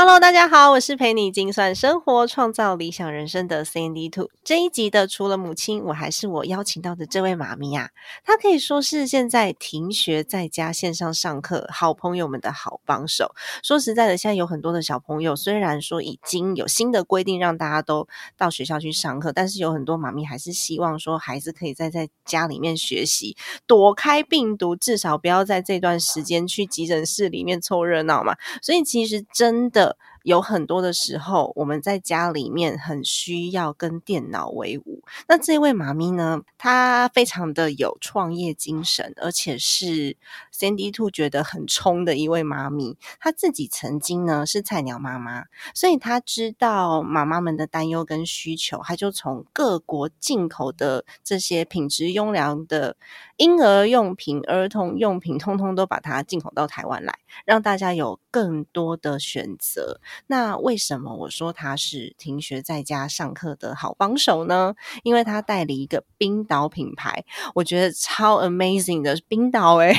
[0.00, 4.30] Hello，大家好，我是陪你精算生活、创造理想人生的 Sandy Two。
[4.44, 7.90] 这一集的除了母亲，我还是我邀请到的这位妈咪啊，
[8.24, 13.34] 她可以说是现在停学在家线上上课好朋友们的好帮手。
[13.64, 28.36] 说实在的，现在有很多的小朋友，虽然说已经有新的规定让大家都到学校去上课，但是有很多妈咪还是希望说孩子可以在在家里面学习，躲开病毒，至少不要在这段时间去急诊室里面凑热闹嘛。
[28.62, 29.87] 所以其实真的。
[30.28, 35.02] 有很多的时候，我们在家里面很需要跟电脑为伍。
[35.26, 40.18] 那这位妈咪呢，她非常的有创业精神，而且是
[40.58, 42.96] Sandy Two 觉得很冲的一位妈咪。
[43.20, 52.96] 她自己曾经呢是菜鸟妈妈，所以她知道妈妈们的担忧跟需求，她就从各国进口的这些品质优良的
[53.36, 60.00] 婴儿用品、儿童用品，通通都把它进口到台湾来，让大家有更多的选择。
[60.26, 64.74] 那为什么我说她是停学在家上课的好帮手呢？
[65.04, 69.94] 因为她代理一个冰岛品牌，我觉得超 amazing 的冰岛诶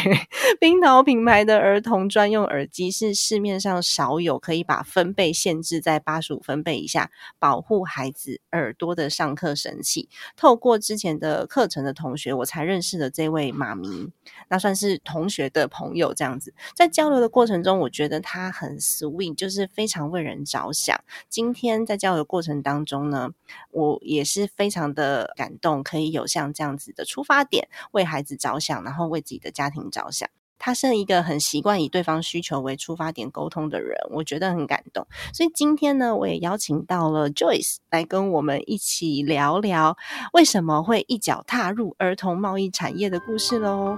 [0.60, 10.10] 冰岛品牌的儿童专用耳机是市面上少有可以把分贝限制在八十五分贝以下，保护孩子耳朵的上课神器。
[10.36, 14.12] 透过之前的课程的同学，我才认识了这位妈咪，
[14.50, 16.54] 那算是同学的朋友这样子。
[16.76, 20.10] 在交流的过程中，我觉得他很 sweet，就是非常。
[20.10, 23.30] 为人着想，今天在交流过程当中呢，
[23.70, 30.28] 我也是非常的感动，可以有像这样子的出发点，为孩子着想，然后为自己的家庭着想。
[30.60, 35.08] 他是一个很习惯以对方需求为出发点沟通的人，我觉得很感动。
[35.34, 39.98] 所以今天呢，我也邀请到了 Joyce 来跟我们一起聊聊，
[40.34, 43.98] 为什么会一脚踏入儿童贸易产业的故事喽。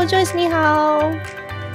[0.00, 0.98] Hello，Joyce，你好。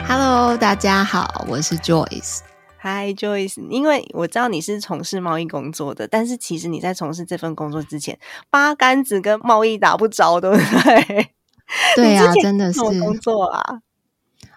[0.08, 2.40] Hello，大家好，我是 Joyce。
[2.81, 3.62] Hi，Joyce。
[3.69, 8.18] 因为我知道你是从事贸易工作的，但是其实你在从事这份工作之前，
[8.50, 11.30] 八竿子跟贸易打不着，对不对？
[11.96, 13.81] 对啊，真的是工作啊。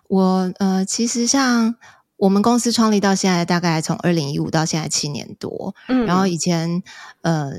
[0.09, 1.75] 我呃，其实像
[2.17, 5.75] 我们公司创立到现在，大概从二零一五到现在七年多。
[5.89, 6.83] 嗯，然后以前
[7.21, 7.51] 呃。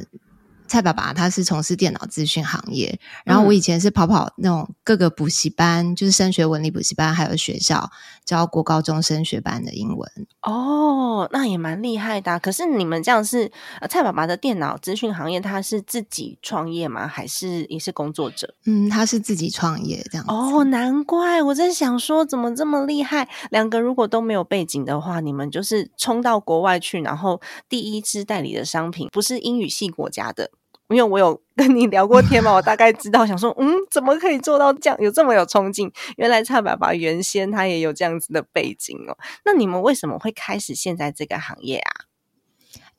[0.69, 7.91] 蔡爸爸他是从事电脑资讯行业，然后我以前是跑跑那种各个补习班，就是升学文理补习班，还有学校
[8.23, 10.09] 教国高中升学班的英文。
[10.43, 12.39] 哦，那也蛮厉害的。
[12.39, 13.51] 可是你们这样是
[13.89, 17.07] 蔡爸爸的电脑资讯行业，他是自己创业吗？
[17.07, 18.53] 还是也是工作者？
[18.65, 20.25] 嗯，他是自己创业这样。
[20.27, 23.27] 哦，难怪我在想说，怎么这么厉害？
[23.49, 30.51] 两个如果都没有背景的话，你们就是冲到国外去，然后第一支代理的商品不是英语系国家的。
[30.89, 35.91] 因为我有跟你聊过天嘛，我大概知道，想说，嗯，怎么可以做到这样，有这么有冲劲？
[36.17, 39.15] 原来蔡爸爸原先他也有这样子的背景哦。
[39.45, 42.08] 那你们为什么会开始现在这个行业啊？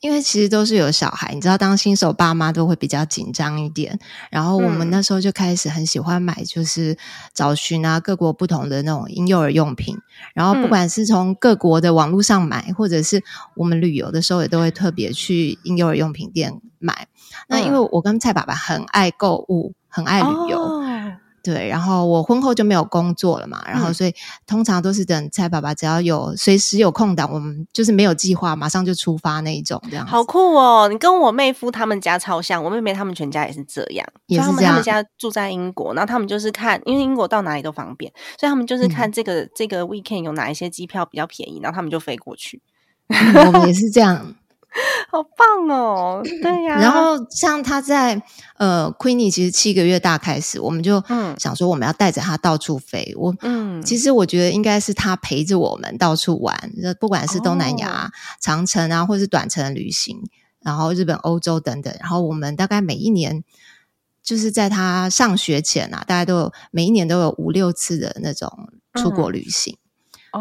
[0.01, 3.97] 因为其实都是有小孩，你知道，当新手爸妈都会比较紧张一点。
[4.31, 6.97] 然后我们那时候就开始很喜欢买，就是
[7.35, 9.95] 找寻啊各国不同的那种婴幼儿用品。
[10.33, 13.23] 然后不管是从各国的网络上买，或者是
[13.55, 17.07] 我们旅游的时候，也都会特别去婴幼儿用品店买。
[17.47, 20.80] 那因为我跟蔡爸爸很爱购物，很爱旅游。
[21.43, 24.13] 对，然后我婚后就没有工作了嘛，然后所以
[24.45, 30.87] 通常都是等蔡爸爸只要有随时有空档，我们就是没有计划，马上就出发那一种，这样好酷哦！
[30.87, 34.71] 你跟我妹夫他们家超像，我妹妹他们全家也是这样，也是这样。
[34.71, 42.61] 他们家住在英国，然后他们就是看，因为英国到哪里都方便，所以他们就是看这个这个 weekend 有哪一些机票比较便宜，然后他们就飞过去。
[43.09, 44.35] 我们也是这样。
[45.11, 46.21] 好棒哦！
[46.41, 48.23] 对呀，然后像他在
[48.55, 51.03] 呃，Queenie 其实七个月大开始，我们就
[51.37, 53.13] 想说我们要带着他到处飞。
[53.17, 58.09] 我嗯，其实我觉得应该是他陪着我们到处玩，不管是东南亚
[58.39, 60.17] 长城啊，或是短程旅行，
[60.61, 61.93] 然后日本、欧洲等等。
[61.99, 63.43] 然后我们大概每一年
[64.23, 69.75] 就是在他上学前啊，大概都有每一年都有五六次的那种出国旅行。
[70.31, 70.39] 哦，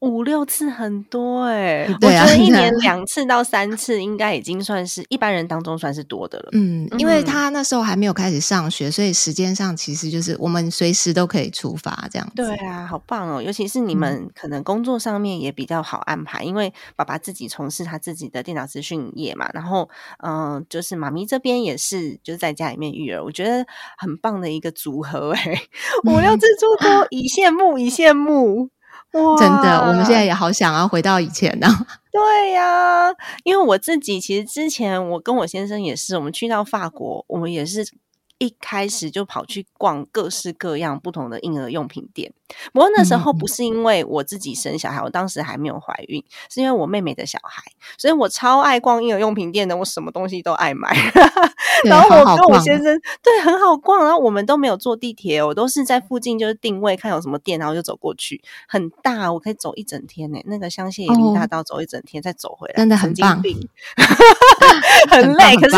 [0.00, 6.48] 五六次很多哎，我觉得一年 两次到三次应该已经算是一般人当中算是多的了。
[6.52, 12.32] 嗯，因为嗯他那时候还没有开始上学，所以时间上其实就是我们随时都可以出发这样子。
[12.36, 13.42] 对啊，好棒哦！
[13.42, 19.88] 尤其是你们可能工作上面也比较好安排，因为爸爸自己从事他自己的电脑资讯业嘛，然后
[20.18, 23.66] 嗯、呃就是妈咪这边也是就是在家里面育儿，我觉得
[23.98, 25.62] 很棒的一个组合哎，
[26.04, 28.70] 五六次出国，以羡慕以羡慕。
[29.12, 31.66] 哇，真的，我们现在也好想要回到以前呢、
[32.12, 33.08] 对呀、
[33.44, 37.84] 因为我自己其实之前我跟我先生也是，我们去到法国，我们也是
[38.42, 42.32] 一开始就跑去逛各式各样不同的婴儿用品店。
[42.72, 47.62] 不过那时候不是因为我自己生小孩，我当时还没有怀孕，是因为我妹妹的小孩，
[47.96, 50.94] 所以我超爱逛婴儿用品店的，我什么东西都爱买。
[51.84, 60.38] 然后我跟我先生对很好逛，然后我们都没有坐地铁哦，我都是在附近就是定位看有什么店，然后就走过去，很大，我可以走一整天呢。
[60.44, 63.56] 那个香榭野林大哦道走一整天，再走回来，真的 很棒病
[65.08, 65.56] 很很累。
[65.56, 65.76] 可是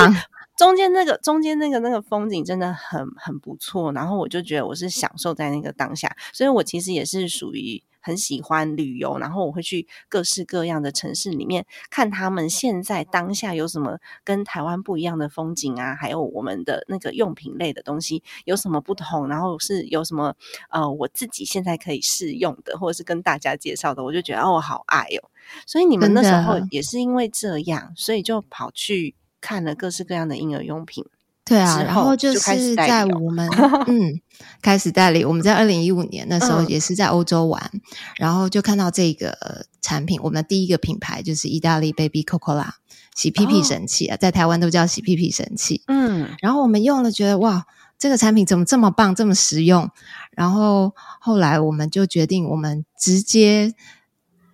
[0.57, 20.35] 中间那个中间那个那个风景真的很很不错，然后我就觉得我是享受在那个当下，所以我其实也是属于很喜欢旅游，然后我会去各式各样的城市里面看他们现在当下有什么跟台湾不一样的风景啊，还有我们的那个用品类的东西有什么不同，然后是有什么
[20.69, 25.31] 呃我自己现在可以试用的，或者是跟大家介绍的，我就觉得哦好爱哦，
[25.67, 26.55] 所以你们那时候。
[26.71, 31.05] 也是因为这样，所以就跑去看了各式各样的婴儿用品。
[31.45, 33.47] 对啊，然后就是在我们
[33.87, 34.19] 嗯
[34.63, 37.71] 开始代理，我们在二零一五年那时候嗯也是在欧洲玩，
[38.17, 42.71] 然后就看到这个产品，我们的第一个品牌就是意大利 Baby Cocola
[43.15, 45.83] 洗屁屁哦神器啊，在台湾都叫洗屁屁神器。
[45.87, 47.67] 嗯，然后我们用了，觉得哇，
[47.99, 49.91] 这个产品怎么这么棒，这么实用？
[50.31, 53.75] 然后后来我们就决定，我们直接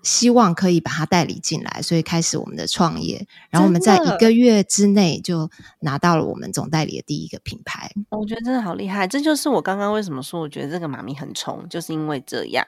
[0.03, 3.27] 希望可以把它代理进来，所以开始我们的创业。
[3.51, 5.51] 然后我们在一个月之内就
[5.81, 7.91] 拿到了我们总代理的第一个品牌。
[8.11, 12.67] 我觉得真的好厉害，这就是我刚刚为什么说我觉得这个妈咪很冲，就是因为这样，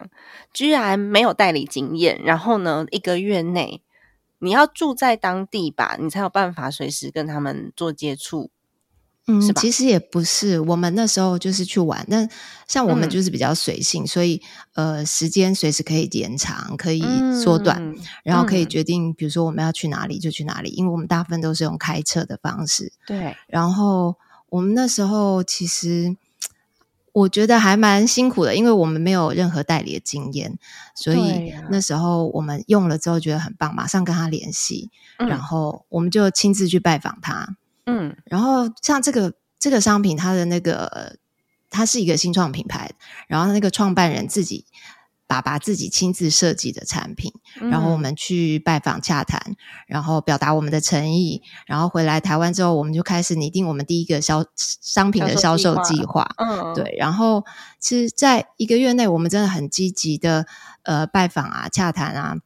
[0.53, 3.83] 居然没有代理经验，然后呢，一个月内
[4.39, 8.51] 你要住在当地吧，你才有办法随时跟他们做接触。
[9.29, 12.29] 嗯是，吧其实也不是，我们那时候就是去玩，那
[12.67, 14.43] 像我们嗯就是比较随性，所以
[14.75, 17.03] 呃，时间随时可以延长，可以
[17.33, 22.93] 缩短，嗯然后可以嗯决定，比如说我们要去哪里就去哪里，因为我们大部分都是用开车的方式。
[23.07, 24.17] 对，然后
[24.49, 26.17] 我们那时候其实
[27.13, 30.59] 我觉得还蛮辛苦的，因为我们没有任何代理的经验，
[30.97, 37.57] 所以那时候我们用了之后觉得很棒，马上跟他联系，嗯然后我们就亲自去拜访他。
[37.87, 41.17] 嗯然后像这个这个商品，它的那个
[41.71, 42.93] 它是一个新创品牌，
[43.29, 44.67] 然后那个创办人自己
[45.27, 47.33] 爸爸自己亲自设计的产品，
[47.71, 49.57] 然后我嗯们去拜访洽谈，
[49.87, 56.29] 然后表达我们的诚意，然后回来台湾之后，我们就开始拟定我们第一个销商品的销售计划。
[56.37, 57.45] 嗯，对，然后
[57.79, 60.47] 其实，在一个月内，我们真的很积极的
[60.83, 62.37] 呃拜访啊、洽谈啊。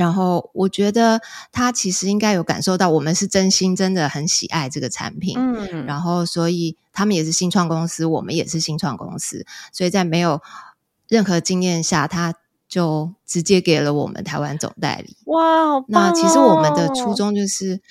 [0.00, 1.20] 然后我觉得
[1.52, 9.44] 他其实应该有感受到我们是真心真的很喜爱这个产品，嗯，然后所以他们也是新创公司，我们也是新创公司，
[9.74, 10.40] 所以在没有
[11.06, 12.32] 任何经验下，他
[12.66, 15.18] 就直接给了我们台湾总代理。
[15.26, 17.82] 哇，那其实我们的哦初衷就是，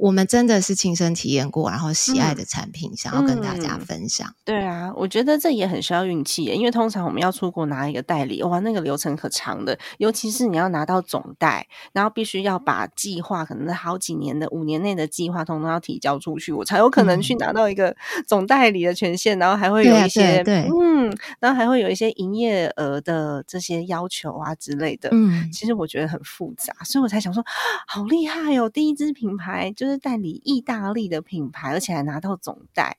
[0.00, 4.34] 我们真的是亲身体验过，然后喜爱的产品，想要跟大家嗯分享。
[4.44, 17.94] 对啊，我觉得这也很需要运气耶，因为通常我们要出国拿一个代理，哇，那个流程可长的，尤其是你要拿到总代，然后必须要把计划，可能是好几年的、五年内的计划，通通要提交出去，我才有可能去拿到一个
[18.26, 25.10] 总代理的权限，然后还会有嗯对啊一些，对对嗯，然后还会有一些营业额的这些要求啊之类的。
[25.12, 27.44] 嗯，其实我觉得很复杂，所以我才想说，
[27.86, 28.66] 好厉害哦！
[28.70, 32.98] 第一支品牌就是代理意大利的品牌，而且还拿到总代，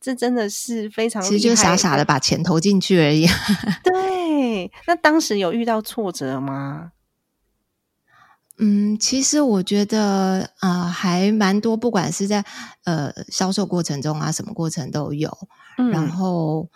[0.00, 1.22] 这真的是非常。
[1.22, 3.26] 其实就傻傻的把钱投进去而已。
[3.84, 6.92] 对，那当时有遇到挫折吗？
[8.60, 12.44] 嗯，其实我觉得啊、呃还蛮多，不管是在
[12.82, 15.36] 呃销售过程中啊，什么过程都有。
[15.78, 16.68] 嗯然后，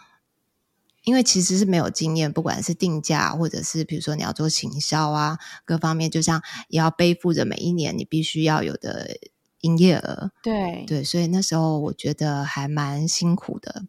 [1.03, 9.17] 因为其实是没有经验，不管是定价，或者是比如说你要做行销啊，各方面，就像也要背负着每一年你必须要有的
[9.63, 10.31] 营业额。
[10.43, 13.83] 对对，所以那时候我觉得还蛮辛苦的。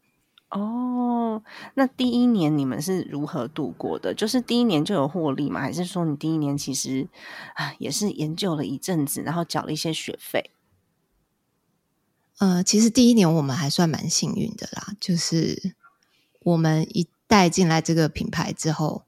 [0.50, 4.14] 哦，那第一年你们是如何度过的？
[4.14, 5.60] 就是第一年就有获利吗？
[5.60, 7.10] 还是说你第一年其实
[7.56, 10.52] 啊也是研究了一阵子，然后缴了一些学费？
[12.38, 15.76] 呃，其实第一年我们还算蛮幸运的啦，就是
[16.42, 19.06] 我们一带进来这个品牌之后，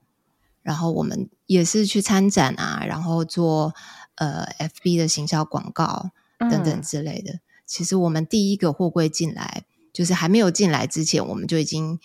[0.63, 3.75] 然后我们也是去参展啊，然后做
[4.15, 7.39] 呃 FB 的行销广告等等之类的。
[7.65, 11.99] 其实我们第一个货柜进来，就是还没有进来之前，我们就已经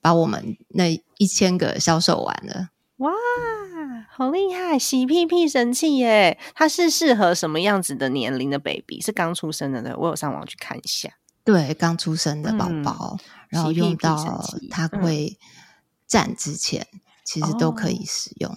[0.00, 2.70] 把我们那一千个销售完了。
[2.98, 3.10] 哇，
[4.10, 4.78] 好厉害！
[4.78, 6.38] 洗屁屁神器耶！
[6.54, 9.00] 它是适合什么样子的年龄的 baby？
[9.00, 9.94] 是刚出生的对？
[9.94, 11.10] 我有上网去看一下。
[11.42, 13.16] 对，刚出生的宝宝，
[13.48, 15.38] 然后用到它会
[16.06, 16.86] 站之前，
[17.24, 18.54] 其实都可以使用。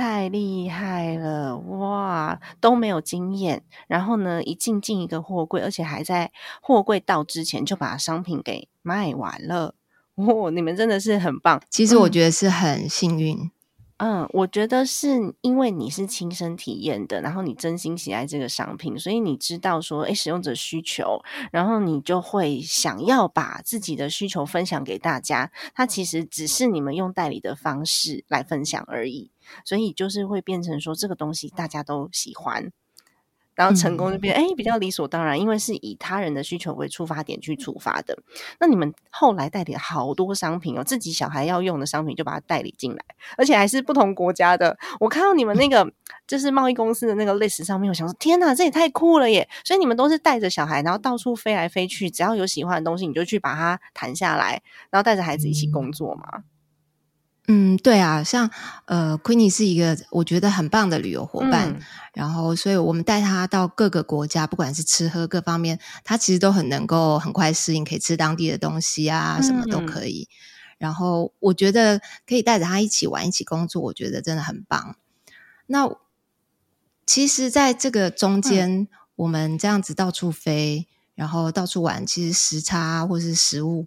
[0.00, 2.40] 太厉害了哇！
[2.58, 9.74] 都没有经验，然后呢，一进进一个货柜，而且还在货柜到之前就把商品给卖完了。
[10.14, 11.60] 哦，你们真的是很棒。
[11.68, 13.50] 其实我觉得是很幸运。
[13.98, 21.20] 嗯，我觉得是因为你是亲身体验的，然后你真心喜爱这个商品，所以你知道说，哎，使用者需求，
[21.52, 25.52] 然后你就会想要把自己的需求分享给大家。
[25.74, 29.30] 它其实只是你们用代理的方式来分享而已，
[29.64, 32.70] 所以就是会变成说，这个东西大家都喜欢。
[33.56, 38.16] 然后成功就变哎比较理所当然，因为是以他人的需求为出发点去出发的。
[38.58, 43.04] 那你们后来代理好多商品哦，自己小孩要用的商品就把它代理进来，
[43.36, 44.78] 而且还是不同国家的。
[44.98, 45.92] 我看到你们那个
[46.26, 49.46] 就是贸易公司的那个 list 上面，我想说天哪，这也太酷了耶！
[49.62, 56.24] 所以你们都是带着小孩，然后到处飞来飞去，只要有喜欢的东西，你就去把它谈下来，然后带着孩子一起工作嘛。
[56.38, 56.44] 嗯，
[57.82, 58.50] 对啊，像
[58.84, 61.80] 呃，Queenie 是一个我觉得很棒的旅游伙伴，
[62.12, 70.28] 然后所以我们带他到各个国家，不管是吃喝各方面，他其实都很能够很快适应，可以吃当地的东西啊，什么都可以。
[70.78, 74.96] 然后我觉得可以带着他一起玩，一起工作，我觉得真的很棒。
[75.66, 75.90] 那
[77.06, 83.86] 其实，在这个中间，我们这样子到处飞，然后到处玩，其实时差或是食物。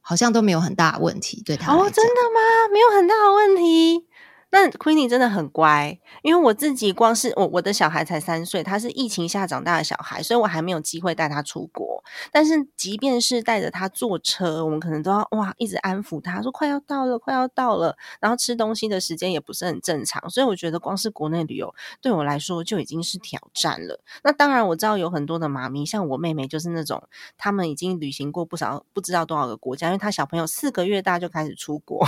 [0.00, 2.68] 好像都没有很大的问题，对他哦，真的吗？
[2.72, 4.06] 没有很大的问题。
[4.52, 12.02] 那 Queenie 真的很乖，因为我自己光是我我的小孩才三岁，他是疫情下长大的小孩，所以我还没有机会带他出国。
[12.32, 17.96] 但是即便是带着他坐车，我们可能都要哇一直安抚他说快要到了，快要到了。
[18.20, 24.02] 然后吃东西的时间也不是很正常，所以我觉得光是国内旅游对我来说就已经是挑战了。
[24.24, 27.02] 那当然我知道有很多的妈咪，像我妹妹就是那种，
[27.38, 32.04] 他们已经旅行过不少不知道多少个国家，因为他小朋友四个月大就开始出国。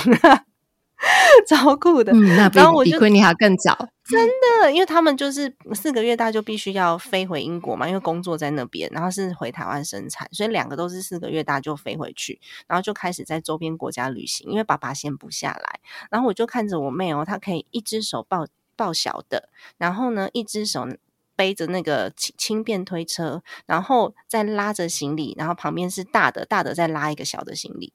[1.48, 4.28] 超酷的，那然后我比昆尼还更早，真
[4.62, 15.80] 的，因为他们就是四个月大就必须要飞回英国嘛，因为工作在那边，然后是回台湾生产，所以两个都是四个月大就飞回去，然后就开始在周边国家旅行，因为爸爸闲不下来，
[16.10, 20.86] 然后我就看着我妹哦，她可以一只手抱抱小的，然后呢，一只手
[21.34, 27.92] 背着那个轻轻便推车，然后再拉着行李，然后旁边是大的，大的再拉一个小的行李。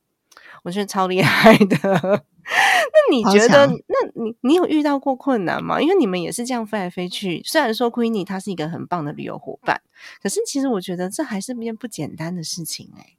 [0.64, 3.68] 我觉得超厉害的，那你觉得？
[3.68, 5.82] 那你你有遇到过困难吗？
[5.82, 7.42] 因为你们也是这样飞来飞去。
[7.46, 9.82] 虽然说 Queenie 她是一个很棒的旅游伙伴，
[10.22, 13.14] 可是其实我觉得这还是件不简单的事情哎。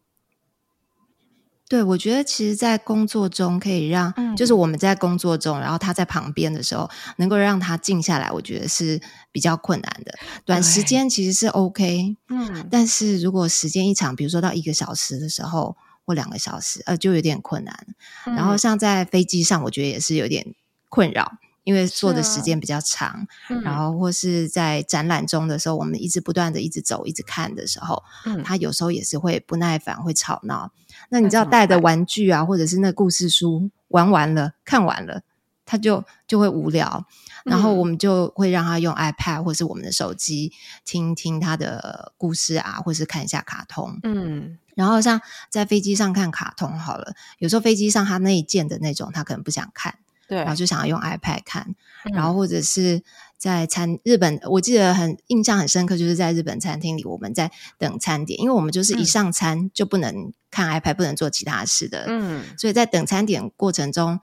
[1.69, 8.99] 对，我觉得其实，在工作中可以让，就是我们在工作中，然后他在旁边的时候，能够让他静下来，我觉得是
[9.31, 10.19] 比较困难的。
[10.47, 15.77] 短时间其实是 OK，嗯，但是如果时间一长，比如说到一个小时的时候。
[16.09, 17.87] 或两个小时，呃，就有点困难。
[18.25, 20.55] 然后像在飞机上，我觉得也是有点
[20.89, 21.33] 困扰，
[21.65, 23.27] 因为坐的时间比较长。
[23.63, 30.73] 然后或是在展览中的时候，我们一直不断的一直走，一直看的时候，嗯，他有时候也是会不耐烦，会吵闹。
[31.11, 35.21] 那你知道带的玩具啊，或者是那故事书玩完了，看完了，
[35.69, 37.07] 他就就会无聊。
[37.45, 40.53] 然后我们就会让他用 iPad 或是我们的手机
[40.85, 44.01] 听听他的故事啊，或是看一下卡通。
[44.03, 44.59] 嗯。
[44.75, 45.21] 然后像
[45.51, 49.97] 在飞机上看卡通好了，有时候飞机上他那一件的那种，他可能不想看，
[50.29, 51.75] 对，然后就想要用 iPad 看。
[52.13, 53.03] 然后或者是
[53.37, 64.21] 在餐日本，我记得很印象很深刻，就是在日本餐厅里，我们在等餐点，因为我们就是一上餐就不能看 iPad，不能做其他事的，嗯，所以在等餐点过程中，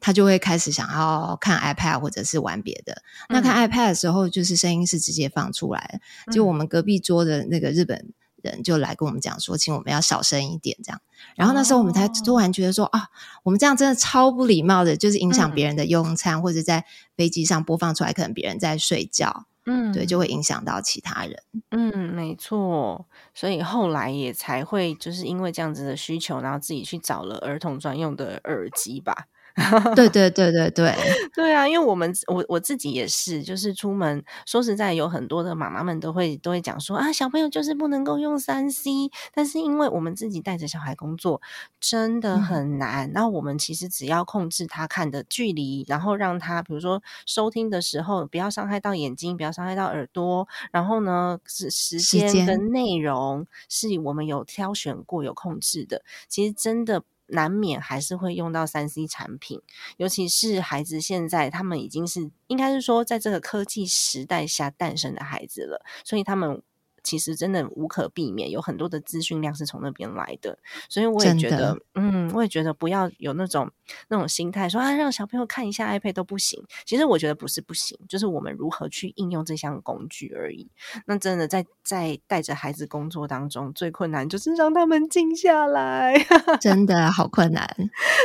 [0.00, 3.02] 他就会开始想要看 iPad 或者是玩别的。
[3.28, 6.00] 那看 iPad 的时候，就是声音是直接放出来，
[6.32, 8.12] 就我们隔壁桌的那个日本。
[8.42, 11.00] 人就来跟我们讲说，请我们要小声一点，这样。
[11.34, 13.08] 然后那时候我们才突然觉得说啊，
[13.42, 16.84] 我们这样真的超不礼貌的，就是影响别人的用餐，或者在
[17.16, 21.42] 飞机上播放出来，可能别人在睡觉，嗯，对，就会影响到其他人。
[21.70, 23.06] 嗯，没错。
[23.34, 29.26] 所以后来也才会就是因为这样子的需求，然后自己去找了儿童专用的耳机吧。
[29.96, 30.94] 对对对对对，
[31.34, 38.90] 对啊，因为我们我我自己也是，就是出门说实在，有很多的妈妈们都会都会讲说啊，小朋友就是不能够用三 C，
[39.32, 41.40] 但是因为我们自己带着小孩工作，
[41.80, 43.10] 真的很难。
[43.14, 57.02] 那我们其实只要控制他看的距离，然后让他比如说收听的时候不要伤害到眼睛，不要伤害到耳朵，然后呢是时间跟内容是我们有挑选过有控制的，其实真的。
[57.28, 59.60] 难免还是会用到三 C 产品，
[59.96, 66.62] 尤其是孩子现在他们已经是应该是说在这个科技时代下诞生的孩子了，所以他们。
[67.06, 70.58] 其实真的无可避免，有很多的资讯量是从那边来的，
[70.88, 73.70] 所以我也觉得，嗯，我也觉得不要有那种
[74.08, 76.60] 那种心态，说啊，让小朋友看一下 iPad 都不行。
[76.84, 80.68] 其实我觉得不是不行，就是我们如何去应用这项工具而已。
[81.06, 86.14] 那真的在在带着孩子工作当中，最困难就是让他们静下来，
[86.60, 87.64] 真的好困难，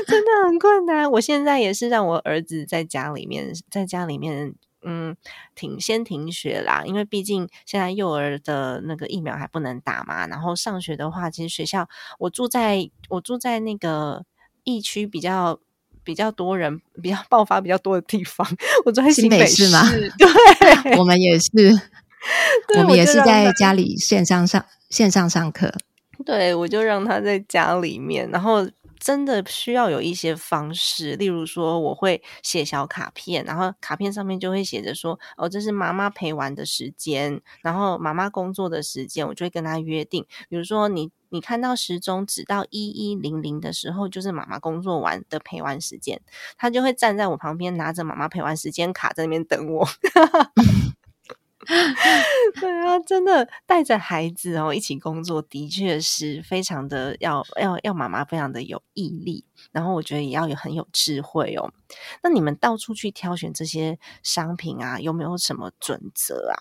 [0.08, 1.12] 真的很困难。
[1.12, 4.56] 我现在也是让我儿子在家里面，在家里面。
[4.84, 5.16] 嗯，
[5.56, 10.26] 停先停学啦，因为毕竟现在幼儿的那个疫苗还不能打嘛。
[10.28, 11.88] 然后上学的话，其实学校
[12.20, 14.26] 我住在我住在那个
[14.64, 15.60] 疫区比较
[16.04, 18.48] 比较多人、比较爆发比较多的地方。
[18.86, 19.84] 我住在新北市吗？
[20.84, 21.50] 对，我们也是，
[22.78, 25.74] 我们也是在家里线上上线上上课。
[26.26, 28.68] 对，我就让他在家里面，然后。
[29.02, 46.22] 真的需要有一些方式，例如说，我会写小卡片，然后卡片上面就会写着说：“哦，这是妈妈陪玩的时间，然后妈妈工作的时间。”我就会跟他约定，比如说，你你看到时钟指到一一零零的时候，就是妈妈工作完的陪玩时间，
[46.56, 49.88] 他就会站在我旁边，拿着妈妈陪玩时间卡在那边等我。
[52.60, 61.74] 对啊，真的带着孩子哦一起工作，的确是非常的要要要妈妈非常的有毅力，然后我觉得也要有很有智慧哦。
[62.24, 66.58] 那你们到处去挑选这些商品啊，有没有什么准则啊？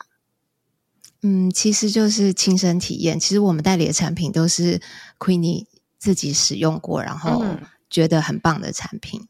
[1.22, 3.18] 嗯，其实就是亲身体验。
[3.20, 4.80] 其实我们代理的产品都是
[5.18, 5.66] Queenie
[5.98, 7.44] 自己使用过，然后
[7.88, 9.28] 觉得很棒的产品。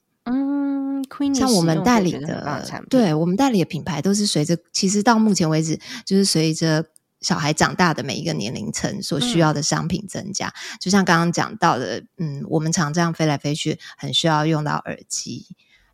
[1.34, 2.44] 像我们代理的，
[2.88, 6.86] 对我们代理的品牌都是随着，其实到目前为止，就是随着
[7.20, 10.52] 小孩长大的每一个年龄层所需要的商品增加。
[10.80, 15.46] 就像刚刚讲到的，嗯，我们常这样飞来飞去，很需要用到耳机。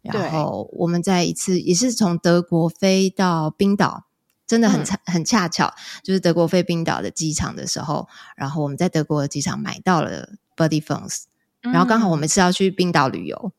[0.03, 4.05] 然后我们在一次也是从德国飞到冰岛，
[4.47, 11.25] 真的很恰很恰巧，就是德国飞冰岛的机场的时候，然后我们在德国的机场买到了 Body Phones，
[11.61, 13.51] 然后刚好我们是要去冰岛旅游。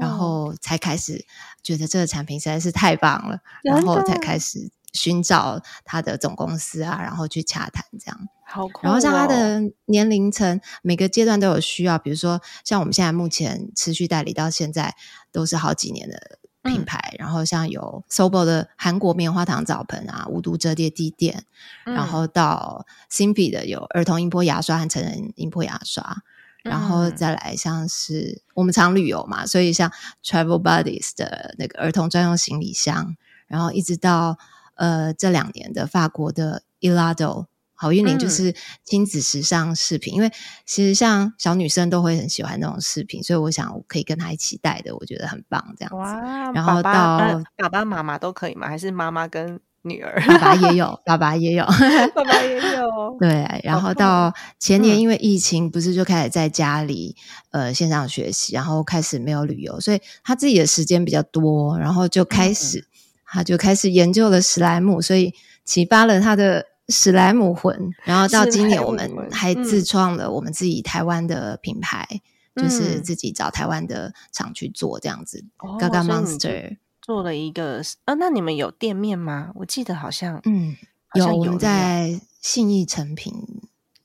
[0.00, 1.24] 然后才开始
[1.62, 8.28] 觉得这个产品实在是太棒了，然后才开始寻找他的总公司啊，然后去洽谈这样。
[8.46, 11.98] 好，然后像他的年龄层，每个阶段都有需要。
[11.98, 14.94] 比如说，像我们现在目前持续代理到现在
[15.32, 17.14] 都是好几年的品牌。
[17.18, 21.44] 然后像有 Sobo 的韩国棉花糖澡盆啊，无毒折叠地垫，
[21.84, 26.22] 然后到 Simpi 的有儿童音波牙刷和成人音波牙刷。
[26.64, 29.92] 然后再来，像是我们常旅游嘛，所以像
[30.24, 33.14] Travel Buddies 的那个儿童专用行李箱，
[33.46, 34.38] 然后一直到
[34.74, 40.14] 呃这两年的法国的 Elado 好运领，就是亲子时尚饰品。
[40.14, 40.32] 因为
[40.64, 46.52] 其实像小女生都会很喜欢那种饰品，所以我想我可以跟她一起带的，我觉得很棒这样子。
[46.54, 48.68] 然后到爸爸妈妈都可以吗？
[48.68, 49.60] 还是妈妈跟？
[49.84, 51.64] 女儿，爸爸也有，爸爸也有，
[52.16, 53.16] 爸爸也有。
[53.20, 57.14] 对，然后到前年，因为疫情，不是就开始在家里
[57.50, 62.86] 呃线上学习，然后开始没有旅游，所以他自己的时间比较多，然后就开始
[63.26, 65.34] 他就开始研究了史莱姆，所以
[65.66, 67.90] 启发了他的史莱姆魂。
[68.04, 72.08] 然后到今年，我们还自创了我们自己台湾的品牌，
[72.56, 76.78] 就是自己找台湾的厂去做这样子，Gaga Monster。
[77.04, 79.52] 做了一个呃，那你们有店面吗？
[79.56, 80.74] 我记得好像嗯
[81.12, 83.34] 有，我们在信义成品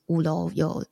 [0.04, 0.84] 五楼有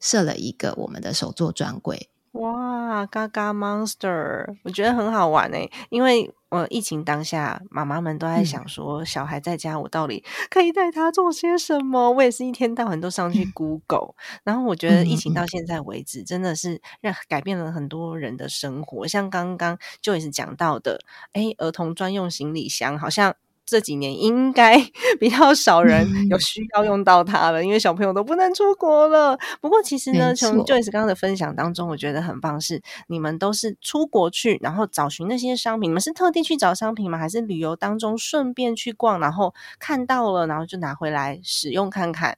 [0.00, 2.10] 设了一个我们的手作专柜。
[2.32, 12.10] 哇，嘎嘎 Monster，我觉得很好玩诶，因为呃疫情当下，妈妈们都在想说，小孩在家，我到底可以带他做些什么？
[12.10, 19.06] 我也是一天到晚都上去 Google，然后我觉得疫情到现在为止，真的是让改变了很多人的生活。
[19.08, 21.00] 像刚刚就也是讲到的，
[21.32, 23.34] 哎，儿童专用行李箱好像。
[23.70, 24.76] 这几年应该
[25.20, 29.38] 比较少人有需要用到它了，因为小朋友都不能出国了。
[29.60, 35.88] 不过其实呢，从 Joyce 刚刚的分享当中，我觉得很棒，是你们都是出国去，然后找寻那些商品。
[35.88, 37.16] 你们是特地去找商品吗？
[37.16, 42.36] 还是旅游当中顺便去逛，然后看到了，然后就拿回来使用看看？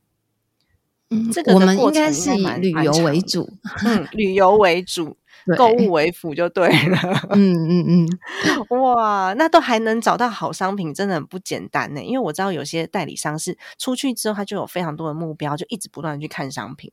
[1.08, 3.48] 嗯，这个我们应该是以旅游为主，
[3.86, 5.16] 嗯，旅游为主，
[5.56, 6.98] 购物为辅就对了。
[7.30, 8.08] 嗯嗯嗯，
[8.80, 12.02] 哇，那都还能找到好商品，真的很不简单呢。
[12.02, 16.92] 因为我知道有些代理商是出去之后，他就有非常多的目标，就一直不断的去看商品。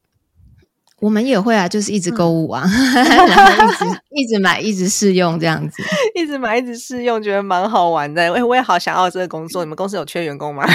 [1.01, 5.81] 我们也会啊，就是一直购嗯物啊， 然后一直一直买，一直试用这样子。
[6.13, 8.21] 一直买，一直试用，觉得蛮好玩的。
[8.21, 9.63] 哎，我也好想要这个工作。
[9.63, 10.67] 你们公司有缺员工吗？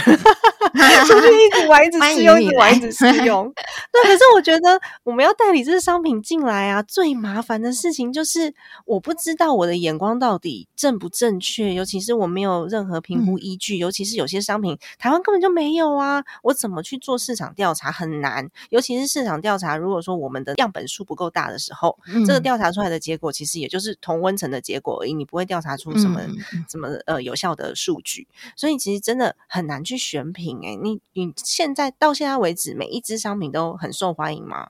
[1.07, 3.53] 出去一直玩，一直试用，一直玩，来一直试用。
[3.93, 8.53] 对，可是我觉得我们要代理这个商品进来啊，最麻烦的事情就是
[8.85, 26.21] 我不知道我的眼光到底正不正确，尤其是我没有任何评估依据，尤其是有些商品台湾根本就没有啊，我怎么去做市场调查很难，尤其是市场调查，如果说我们的样本数不够大的时候，这个嗯调查出来的结果其实也就是同温层的结果而已，你不会调查出什么、
[26.69, 34.69] 什么呃有效的数据，所以其实真的很难去选品诶、你你现在到现在为止，每一支商品都很受欢迎吗？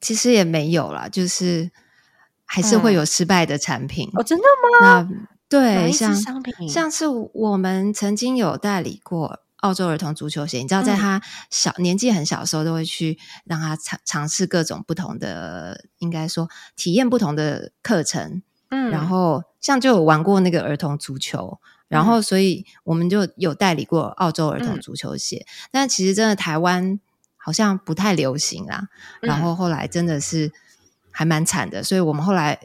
[0.00, 1.70] 其实也没有啦，就是
[2.44, 4.10] 还是会嗯有失败的产品。
[4.14, 4.44] 哦，真的
[4.80, 5.08] 吗？
[5.08, 5.08] 那
[5.48, 18.42] 对，像商品像是我们曾经有代理过澳洲儿童足球鞋，你知道，在嗯他小、年纪很小的时候，都会去让他尝尝试各种不同的，应该说体验不同的课程。
[18.74, 26.98] 嗯然后像就有玩过那个儿童足球，然后所以我们就有代理过澳洲儿童嗯足球鞋，但其实真的台湾
[27.36, 28.88] 好像不太流行啦。
[29.20, 30.50] 然嗯后后来真的是
[31.10, 32.58] 还蛮惨的，所以我们后来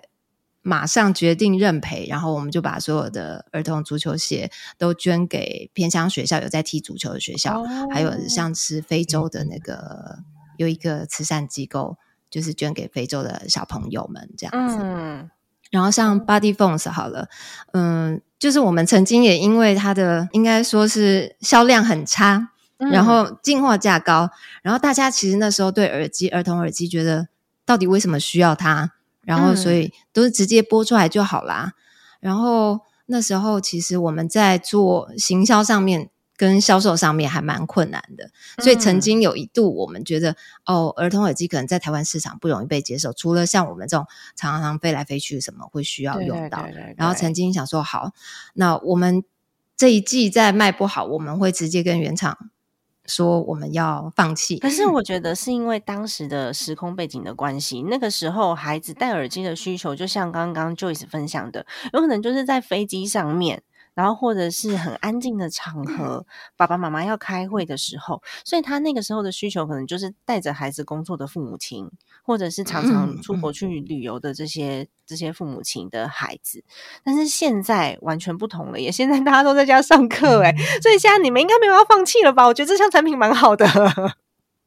[0.61, 10.19] 马上决定认赔，然后我们就把所有的儿童足球鞋都捐给偏乡学校，有在踢足球的学校，还有哦像是非洲的那个
[10.57, 11.97] 有一个慈善机构，
[12.29, 14.77] 就是捐给非洲的小朋友们这样子。
[14.81, 15.29] 嗯
[15.69, 17.27] 然后像 Body Phones 好了，
[17.73, 24.29] 嗯，就是我们曾经也因为它的应该说是销量很差，嗯然后进货价高，
[24.61, 27.27] 然后大家其实那时候对耳机儿童耳机觉得
[27.65, 31.73] 到底为什么需要它，然后所以都是直接播出来就好啦。
[32.19, 36.09] 然后那时候其实我们在做行销上面。
[36.39, 38.31] 跟销售上面还蛮困难的，
[38.63, 48.13] 所以曾嗯经有一度我们觉得，哦，儿童耳机可能在台湾市场不容易被接受，除了像我们这种常常飞来飞去什么会需要用到，对对对对然后曾经想说，好，
[48.53, 49.21] 那我们
[49.75, 52.37] 这一季再卖不好，我们会直接跟原厂
[53.05, 54.59] 说我们要放弃。
[54.59, 63.61] 可是我觉得是因为当时的时空背景的关系，那个时候孩子戴耳机的需求，就像刚刚 Joyce 分享的，有可能就是在飞机上面。
[63.99, 71.91] 然后或者是很安静的场合，爸爸妈妈要开会的时候，所以他那个时候的需求可能就是带着孩子工作的父母亲，
[72.23, 76.63] 或者是常常嗯出国去旅游的这些、这些父母亲的孩子。
[77.03, 82.45] 但是现在完全不同了耶，现在大家都在家上课诶，所以现在你们应该没有要放弃了吧？
[82.47, 83.67] 我觉得这项产品蛮好的。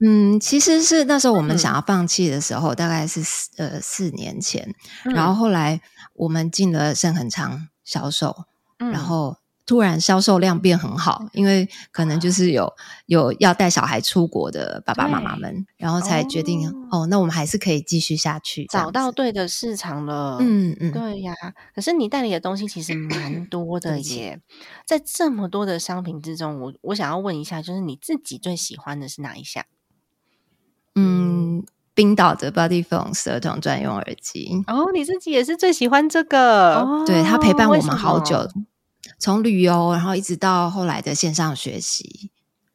[0.05, 1.59] 嗯，其实是那时候我们嗯。
[1.59, 4.75] 想要放弃的时候，大概是四呃四年前，
[5.07, 5.81] 嗯然后后来
[6.13, 8.45] 我们进了盛恒昌销售，
[8.83, 8.91] 嗯。
[8.91, 12.71] 然后突然销售量变很好，因为可能就是有
[13.07, 20.39] 有要带小孩出国的爸爸妈妈们，然后才决定哦哦那我们还是可以继续下去，找到子，对的市场了。
[20.41, 21.33] 嗯嗯，对呀，
[21.75, 24.41] 可是你代理的东西其实蛮多的耶，
[24.85, 29.65] 在这么多的商品之中，我我想要问一下，就是你自己最喜欢的是哪一项？
[30.97, 31.65] 嗯，
[31.95, 38.47] 冰岛的 Body Phones 儿童专用耳机，哦，你自己也是最喜欢这个，哦对它陪伴我们好久，
[39.19, 42.31] 从旅游，然后一直到后来的线上学习。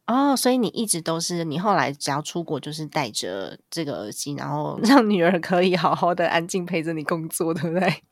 [0.08, 8.04] 哦，所以你一直都是你后来只要出国就是带着这个耳机，然后 让女儿可以好好的安静陪着你工作，对不对？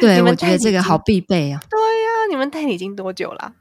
[0.00, 1.60] 对，我觉得这个好必备啊！
[1.68, 3.52] 对呀、你们代理已经多久了、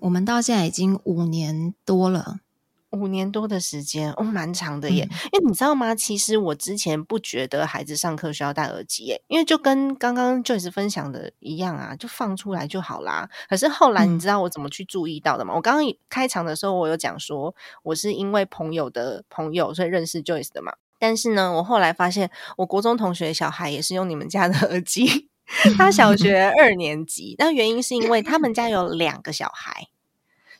[0.00, 2.40] 我们到现在已经五年多了，
[2.90, 5.06] 五年多的时间，哦，蛮长的耶。
[5.10, 5.94] 嗯因为你知道吗？
[5.94, 13.28] 其实我之前不觉得孩子上课需要戴耳机耶，因为就跟刚刚 Joyce 分享的一样啊，就放出来就好啦。
[13.48, 15.54] 可是后来你嗯知道我怎么去注意到的吗？
[15.54, 20.72] 我刚刚开场的时候，我有讲说我是因为朋友的朋友，所以认识 Joyce 的嘛。
[20.98, 25.28] 但是呢，我后来发现，我国中同学小孩也是用你们家的耳机，
[25.76, 27.36] 他小学 二年级。
[27.38, 29.86] 那原因是因为他们家有两个小孩，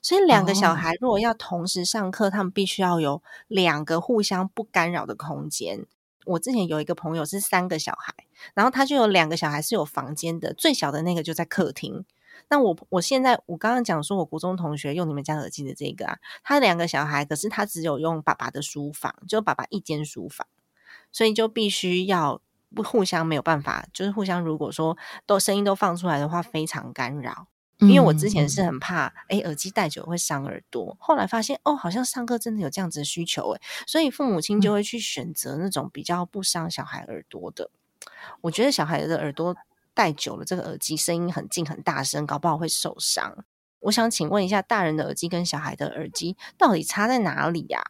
[0.00, 5.86] 所以两个小哦孩如果要同时上课，他们必须要有两个互相不干扰的空间。
[6.26, 8.14] 我之前有一个朋友是三个小孩，
[8.54, 12.04] 然后他就有两个小孩是有房间的，最小的那个就在客厅。
[12.50, 20.46] 那我我现在我刚刚讲说，我国中同学用你们家耳机的这个啊，他两个小孩，可是他只有用爸爸的书房，就爸爸一间书房，
[21.10, 22.40] 所以就必须要
[22.74, 27.48] 不互相没有办法，就是互相如果说都声音都放出来的话，非常干扰。
[27.80, 30.96] 因为我之前是很怕，哎，耳机戴久会伤耳朵。
[30.98, 37.70] 后来发现，哦，好像上课真的有这样子的需求，哎，所以父母亲就会去选择那种比较不伤小孩耳朵的。
[38.40, 39.56] 我觉得小孩的耳朵
[39.94, 43.44] 戴久了，这个耳机声音很近很大声，搞不好会受伤。
[43.80, 47.82] 我想请问一下，大人的耳机跟小孩的耳机到底差在哪里呀？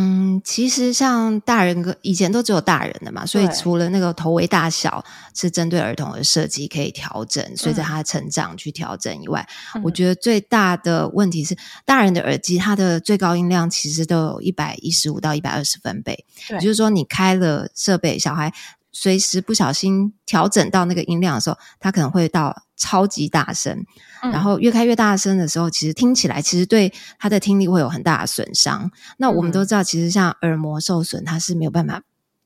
[0.00, 9.46] 嗯，其实像大人跟以前都只有大人的嘛，所以除了那个头围大小是针对儿童的设计可以调整，随着他成长去调整以外，
[9.82, 18.52] 我觉得最大的问题是大人的耳机它的最高音量其实都有一百一十五到一百二十分贝，也就是说你开了设备，小孩
[18.92, 23.84] 随时不小心调整到那个音量的时候，它可能会到超级大声。
[24.22, 28.90] 然后越开越大声的时候，其实听起来其实对他的听力会有很大的损伤。
[29.16, 32.02] 那我们都知道，其实像耳膜受损，它是没有办法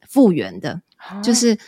[0.09, 0.83] 复原的，
[1.23, 1.59] 就是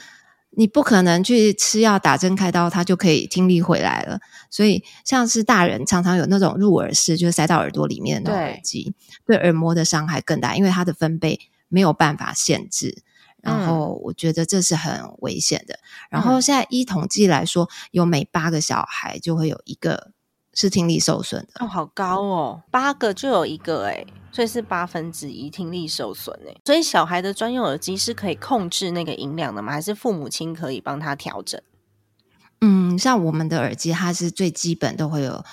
[0.51, 4.21] 你不可能去吃药、打针、开刀，它就可以听力回来了。
[4.51, 8.95] 所以，像是大人常常有那种入耳式，就是塞到耳朵里面的耳机，
[9.27, 13.03] 对耳膜的伤害更大，因为它的分贝没有办法限制。
[13.47, 15.79] 然后我觉得这是很危险的。
[16.11, 20.11] 然后现在依统计来说，有每八个小孩就会有一个
[20.53, 21.65] 是听力受损的。
[21.65, 26.55] 哦，好高哦，八个就有一个哎，所以是八分之一听力受损哎。
[26.65, 29.73] 所以小孩的专用耳机是可以控制那个音量的吗？
[29.73, 31.61] 还是父母亲可以帮他调整？
[32.63, 35.45] 嗯，像我们的耳机，它是最基本都会有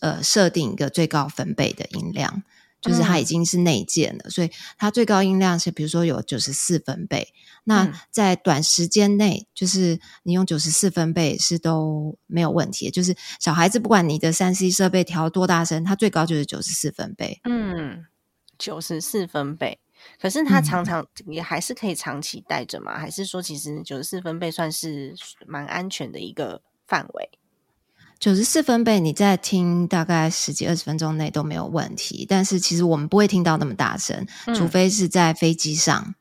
[0.00, 2.42] 呃设定一个最高分贝的音量。
[2.80, 7.32] 就是它已经是内建了，所以它最高音量是比如说有九十四分贝。
[7.64, 12.90] 那在短时间内，就是你用九十四分贝是都没有问题。
[12.90, 17.40] 就是小孩子不管你的三 C 设备调多大声，它最高就是九十四分贝。
[17.42, 18.06] 嗯，
[18.56, 19.80] 九十四分贝。
[20.20, 22.96] 可是它常常也还是可以长期带着吗？
[22.98, 27.30] 还是说其实九十四分贝算是蛮安全的一个范围？
[28.18, 32.26] 九十四分贝，你在听大概十几二十分钟内都没有问题。
[32.28, 36.14] 但是其实我们不会听到那么大声，除非是在飞机上，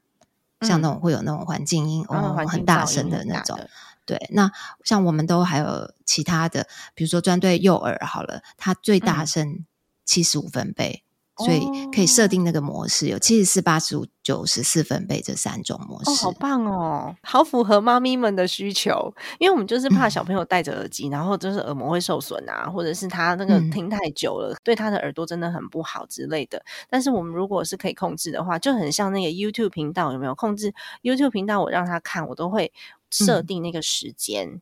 [0.62, 3.58] 像那种会有那种环境音哦，很大声的那种。
[4.06, 4.52] 对，那
[4.84, 9.66] 像我们都还有其他的，比如说专对幼儿好了，它最大声
[10.04, 11.05] 七十五分贝。
[11.38, 16.10] 所以可以设定那个模式，有七十四、八十五、九十四分贝这三种模式。
[16.10, 19.14] 哦，好棒哦，好符合妈咪们的需求。
[19.38, 26.64] 因为我们就是怕小朋友戴着耳机，然后就是耳膜会受损啊，或者是他那个听太久了，对他的耳朵真的很不好之类的。
[26.90, 31.62] 但是我们如果是可以控制的话，就很像那个 YouTube 频道，有没有控制 YouTube 频道？
[31.62, 32.72] 我让他看，我都会
[33.12, 34.62] 设定那个时间。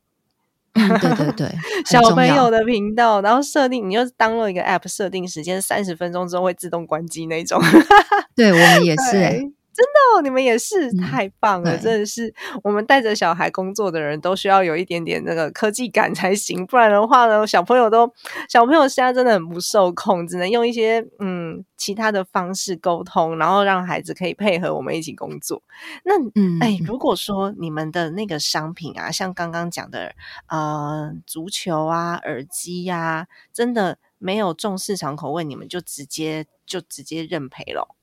[0.74, 1.48] 对对对，
[1.86, 7.62] 小朋友的频道，然后设定，你就当了一个 app，设定时间三十分钟之后会自动关机那种。
[8.36, 9.52] 对我们也是。
[9.74, 11.76] 真的，你们也是太棒了！
[11.78, 12.34] 真的是，
[12.64, 18.14] 我们带着小孩工作的人都需要有一点点那个科技感才行，不然的话呢，小朋友都
[18.48, 25.64] 小朋友现在真的很不受控，只能用一些嗯其他的方式沟通，然后让孩子可以配合我们一起工作。
[26.06, 30.14] 那嗯，哎，如果说你们的那个商品啊，像刚刚讲的
[30.50, 37.96] 呃足球啊、耳机呀，真的没有重市场口味，你们就直接就直接认赔了？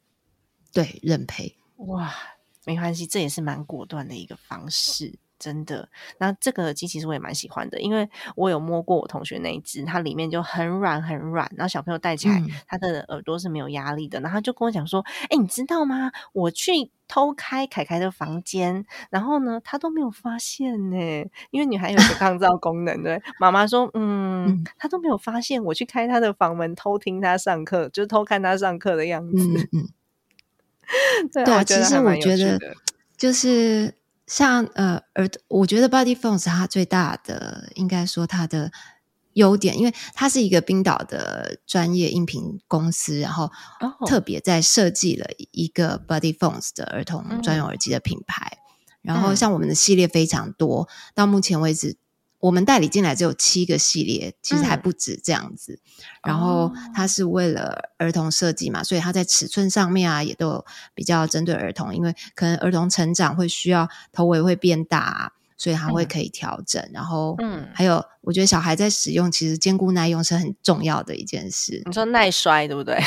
[0.72, 1.56] 对，认赔。
[1.86, 2.12] 哇，
[2.66, 5.88] 没关系，这也是蛮果断的一个方式，真的。
[6.18, 14.20] 那这个耳机其实我也蛮喜欢的，因为我有摸过我同学那一只，它里面就很软很软，然后小朋友戴起来，他的耳朵是没有压力的。
[14.20, 16.12] 然后他就跟我讲说：“哎，你知道吗？
[16.34, 20.96] 我去偷开凯凯的房间，然后呢，他都没有发现呢，
[21.50, 23.22] 因为女孩有个抗噪功能，对。
[23.40, 29.70] 妈妈说，嗯，他都没有发现我去开他的房门偷听他上课，就是偷看他上课的样子。”
[31.32, 32.58] 对啊，其实我觉得
[33.16, 33.94] 就是
[34.26, 38.70] 像呃耳，我觉得 Body Phones 它最大的应该说它的
[39.34, 43.50] 优点，因为它是一个冰岛的专业音频公司，然后
[44.06, 48.58] 特别在设计了一个 Body Phones 的儿童专用耳机的品牌。
[49.02, 51.96] 然后像我们的系列非常多，到目前为止。
[52.40, 55.78] 我们代理进来只有七个系列，其实还不止这样子。
[56.24, 66.82] 然后它是为了儿童设计嘛，所以它在尺寸上面啊，也都有比较针对儿童，因为可能儿童成长会需要头围会变大，所以它会可以调整。
[66.92, 71.82] 然后，嗯，还有我觉得小孩在使用，其实坚固耐用是很重要的一件事。
[71.84, 72.98] 你说耐摔对不对？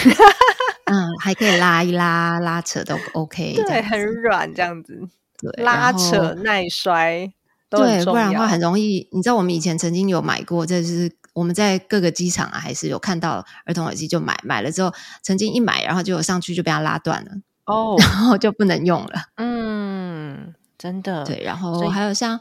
[0.86, 5.00] 嗯， 还可以拉一拉、拉扯都 OK，对，很软这样子，
[5.40, 7.34] 对，拉扯耐摔。
[7.78, 9.08] 对，不然的话很容易。
[9.12, 17.32] 你知道我们以前曾经有买过，这是我们在各个机场啊，还是有看到儿童耳机就买，买了之后曾经一买，然后就上去就被他拉断了
[17.66, 19.14] 哦，然后就不能用了。
[19.38, 21.26] 嗯，真的。
[21.26, 22.40] 对，然后还有像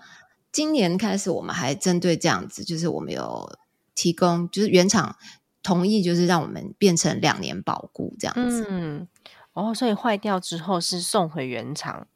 [0.50, 3.58] 今年开始，我们还针对这样子，就是我们有。
[3.94, 5.16] 提供，就是原厂
[5.62, 8.66] 同意，就是让我们变成两年保固这样子。
[8.68, 9.06] 嗯，
[9.52, 12.06] 哦，所以坏掉之后是送回原厂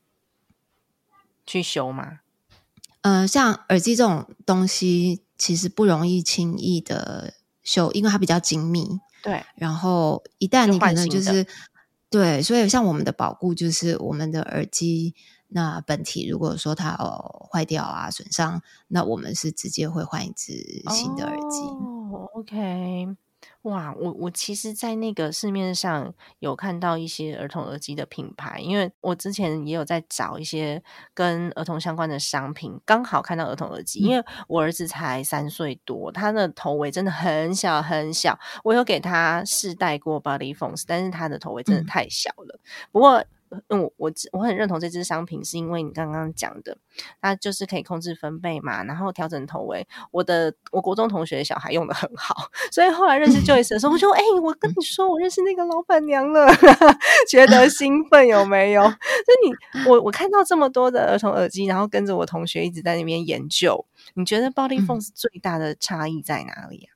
[1.45, 2.21] 去修吗？
[3.07, 8.99] 呃，像耳机这种东西，其实不容易轻易的修，因为它比较精密。
[9.23, 11.47] 对，然后一旦你可能就是
[12.11, 15.15] 对，所以像我们的保固就是我们的耳机。
[15.49, 21.61] 那本体如果说它哦坏掉啊损伤，那我们是直接会换一只新的耳机。
[21.61, 23.07] 哦，OK，
[23.67, 30.81] 哇，我我其实，在那个市面上有看到一些儿童耳机的品牌，因为我之前也有在找一些
[31.13, 42.61] 跟儿童相关的商品，刚好看到儿童耳机，因为我儿子才三岁多，他的头围真的很小很小，我有给他试戴过 Body Phones，但是他的头围真的嗯太小了。
[42.93, 43.25] 不过，
[43.69, 46.77] 嗯，我我我很认同这支商品，是因为你刚刚讲的，
[47.21, 49.87] 它就是可以控制分贝嘛，然后调整头围。
[50.11, 56.47] 我的我国中同学小孩用的很好，所以后来认识 Joyce 的时候，我就哎、我跟你说，我认识那个老板娘了，
[57.31, 58.83] 觉得兴奋有没有？
[58.89, 58.95] 就
[59.45, 66.96] 你我我看到这么多的儿童耳机，然后跟着我同学一直在那边研究，你觉得 Body 嗯 Phones 最大的差异在哪里啊？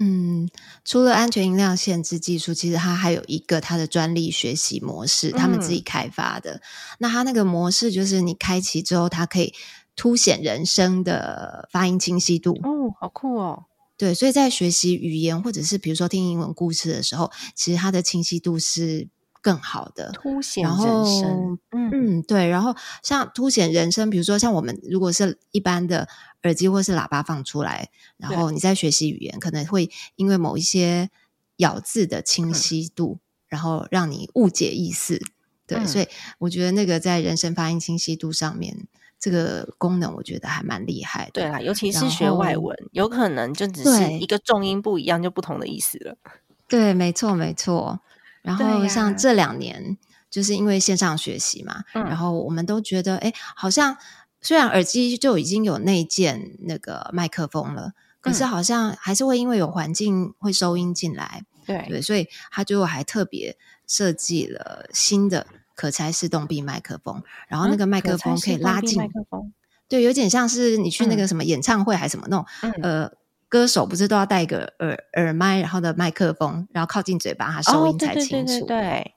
[0.00, 0.48] 嗯，
[0.84, 6.60] 除了安全音量限制技术，其实它还有一个它的专利学习模式，他们自己开发的。
[6.98, 9.52] 那它那个模式就是你开启之后，它可以
[9.96, 12.52] 凸显人声的发音清晰度。
[12.62, 13.64] 哦，好酷哦！
[13.96, 19.08] 对，所以在学习语言或者是比如说听英文故事的时候，其实它的清晰度是
[19.40, 20.10] 更好的。
[20.12, 26.08] 凸显然人后生，嗯嗯，对，然后像凸显人声，比如说像我们如果是一般的
[26.42, 31.10] 耳机或是喇叭放出来，然后你在学习语言，可能会因为某一些
[31.56, 35.20] 咬字的清晰度，然后让你误解意思。
[35.66, 38.86] 对，嗯所以我觉得那个在人声发音清晰度上面，
[39.18, 41.32] 这个功能我觉得还蛮厉害的。
[41.32, 46.16] 对啦，尤其是学外文，有可能就只是一个重音不一样，就不同的意思了。
[46.68, 48.00] 对，没错，没错。
[48.48, 49.98] 然后像这两年，
[50.30, 52.02] 就是因为线上学习嘛，嗯。
[52.04, 53.98] 然后我们都觉得，哎，好像
[54.40, 58.48] 虽然耳机就已经有内建那个麦克风了，可是嗯。
[58.48, 69.52] 好像还是会因为有环境会收音进来，对，对，所以他最后还特别设计了新的可拆式动臂麦克风，然后那嗯个麦克风可以拉近麦克风，
[69.88, 71.18] 对，有点像是你去那嗯。
[71.18, 72.72] 个什么演唱会还是什么那种，嗯。
[72.82, 73.12] 呃，
[73.48, 78.66] 歌手不是都要戴一个耳耳麦，然后的麦克风，然后靠近嘴巴，它收哦，音对对对才清楚。
[78.66, 79.14] 对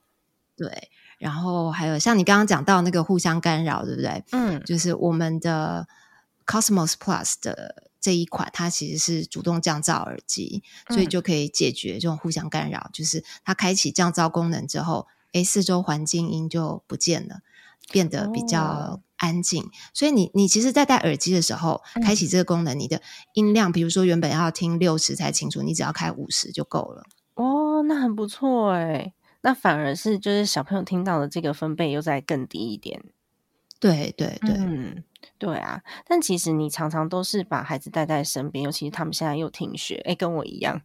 [0.55, 0.89] 对，对
[1.19, 4.23] 然后还有像你刚刚讲到那个互相干扰，对不对？
[4.31, 5.87] 嗯就是我们的
[6.45, 12.89] Cosmos Plus 的这一款，它其实是主动降噪耳机，所以嗯就可以解决这种互相干扰。
[12.93, 17.41] 就是它开启降噪功能之后，诶，四周环境音就不见了，
[17.91, 19.69] 变得比哦较安静。
[19.93, 23.01] 所以你你其实，在戴耳机的时候，嗯开启这个功能，你的
[23.35, 27.03] 音量，比如说原本要听六十才清楚，你只要开五十就够了。
[27.35, 29.13] 哦，那很不错哎。
[29.43, 33.03] 那反而是就是小朋友听到的这个分贝又再更低一点。
[33.79, 35.03] 对对对，嗯，
[35.37, 40.79] 对啊，但其实你常常都是把孩子带在身边，尤其是他们现在又停学，哎，跟我一样，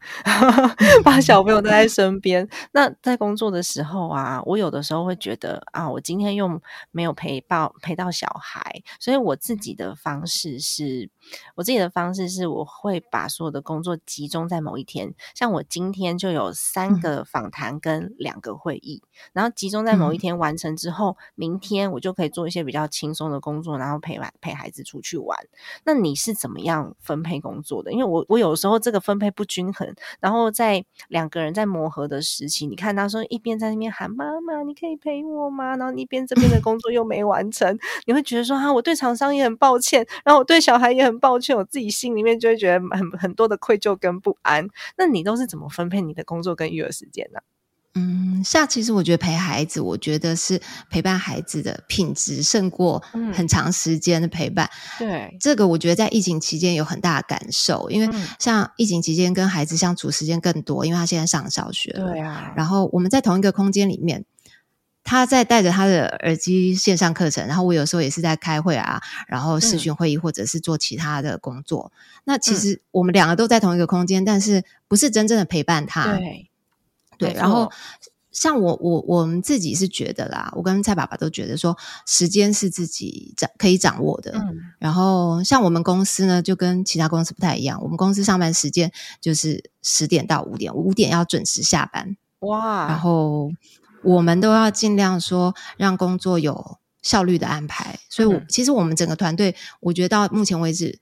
[1.05, 2.49] 把小朋友带在身边。
[2.73, 11.11] 那在工作的时候啊，我有的时候会觉得啊，我今天又没有陪到陪到小孩，所以我自己的方式是，
[11.55, 15.15] 我自己的方式是，我会把所有的工作集中在某一天。
[15.35, 25.39] 像我今天就有三嗯个访谈跟两个会议，然后集中在某一嗯天完成之后，明天我就可以做一些比较轻松的工作，然后陪陪孩子出去玩。
[25.85, 27.93] 那你是怎么样分配工作的？
[27.93, 35.77] 因为我我有时候这个分配不均衡，然后在两个人在磨合的时期，你看他说一边在那边喊妈妈，你可以陪我吗？
[35.77, 44.67] 然后一边这边的工作又没完成， 你会觉得说、啊，我对厂商也很抱歉，然后我对小孩也很抱歉，我自己心里面就会觉得很很多的愧疚跟不安。
[44.97, 47.41] 那你都是怎么分配你的工作跟育儿时间呢、
[47.97, 54.71] 嗯，像其实我觉得陪孩子，我觉得是陪伴孩子的品质胜过嗯很长时间的陪伴。
[54.99, 62.13] 对，这个我觉得在疫情期间有很大的感受，因为嗯像疫情期间跟孩子相处时间更多，因为他现在上小学了。
[62.13, 64.27] 对啊，然后我们在同一个空间里面，
[65.03, 71.91] 他在带着他的耳机线上课程，然后我有时候也是在开会啊，然后视讯会议或者是做其他的工作。
[72.25, 76.15] 那其实我们两个都在同一个空间，但是不是真正的陪伴他。
[76.19, 76.51] 对
[77.19, 77.71] 对，然后
[78.31, 84.33] 像我我我们自己是觉得啦，我跟蔡爸爸都觉得说，时间是自己掌可以掌握的。
[84.33, 93.51] 嗯然后像我们公司呢，就跟其他公司不太一样，我们公司上班时间就是十点到五点，五点要准时下班，哇，然后
[94.05, 97.99] 我们都要尽量说让工作有效率的安排。
[98.11, 100.99] 所以我，嗯其实我们整个团队，我觉得到目前为止。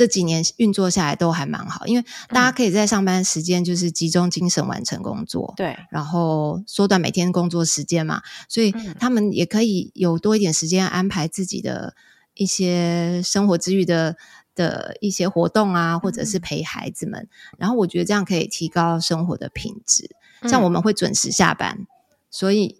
[0.00, 11.94] 这几年运作下来都还蛮好，因为大家可以在上班时间就是集中精神完成工作，对，然后缩短每天工作时间嘛，所以他们也可以有多一点时间安排自己的
[12.32, 14.16] 一些生活之余的
[14.54, 17.28] 的一些活动啊，或者是陪孩子们。
[17.58, 20.16] 然后我觉得这样可以提高生活的品质。
[20.48, 21.86] 像我们会准时下班，
[22.30, 22.79] 所以。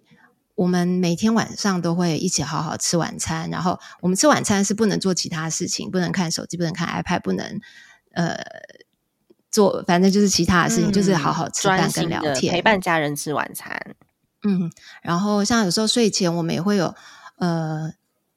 [0.55, 7.59] 我们每天晚上都会一起好好吃晚餐，然后我们吃晚餐是不能做其他事情，不能看手机，不能看 iPad，不能
[8.13, 8.37] 呃
[9.49, 13.95] 做，反正就是其他的事情，就是好好吃饭跟聊天，陪伴家人吃晚餐。
[14.43, 14.71] 嗯，
[15.01, 16.93] 然后像有时候睡前我们也会有
[17.37, 17.91] 呃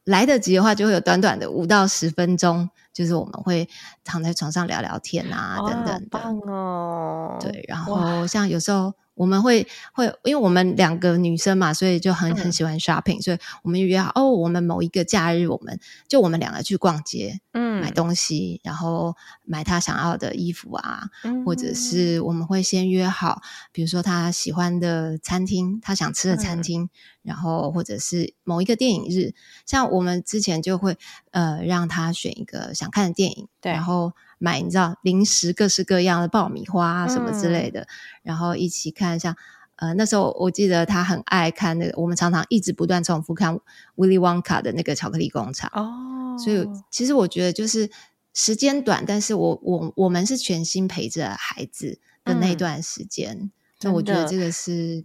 [0.05, 3.69] 来得及的话，就会有短短的五到十分钟，就是我们会
[4.05, 6.19] 躺在床上聊聊天啊，等等的
[6.53, 7.39] 哦。
[7.41, 8.95] 对，然后像有时候。
[9.15, 21.09] 我们会会，因为我们两个女生嘛，所以就很很喜欢 shopping，所以我们约好哦，我们某一个假日，我们就我们两个去逛街，嗯，买东西，然后买他想要的衣服啊，
[21.45, 23.41] 或者是我们会先约好，
[23.73, 26.91] 比如说他喜欢的餐厅，他想吃的餐厅，
[27.25, 29.35] 然后或者是某一个电影日，
[29.67, 30.97] 像我们之前就会
[31.33, 34.13] 呃让他选一个想看的电影，对，然后。
[34.37, 37.87] 买你知道零食各式各样的爆米花什么之类的，
[38.23, 39.19] 然后一起看。
[39.19, 39.35] 像
[39.77, 43.59] 呃那时候我记得他很爱看那个，我们常常一直不断重复看
[43.97, 46.37] Willy Wonka 的那个巧克力工厂哦。
[46.37, 47.89] 所以其实我觉得就是
[48.35, 53.51] 时间短，但是我我我们是全心陪着孩子的那段时间，
[53.81, 55.05] 那我觉得这个是。